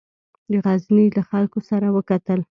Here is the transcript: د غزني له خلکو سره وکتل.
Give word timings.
د 0.51 0.53
غزني 0.65 1.05
له 1.15 1.21
خلکو 1.29 1.59
سره 1.69 1.87
وکتل. 1.95 2.39